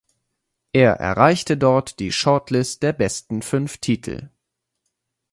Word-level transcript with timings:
Er 0.73 0.93
erreichte 0.93 1.57
dort 1.57 1.99
die 1.99 2.11
Shortlist 2.11 2.81
der 2.81 2.91
besten 2.91 3.43
fünf 3.43 3.77
Titel. 3.77 4.31